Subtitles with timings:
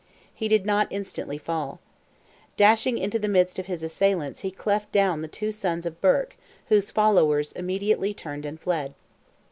[0.33, 1.79] He did not instantly fall.
[2.57, 6.35] Dashing into the midst of his assailants he cleft down the two sons of Burke,
[6.69, 8.95] whose followers immediately turned and fled.